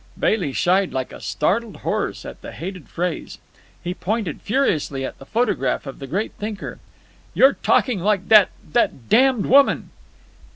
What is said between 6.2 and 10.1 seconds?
thinker. "You're talking like that—that damned woman!"